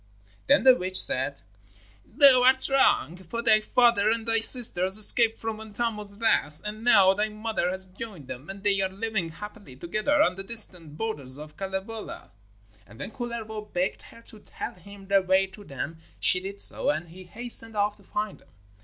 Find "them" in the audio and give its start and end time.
8.27-8.49, 15.63-15.99, 18.39-18.49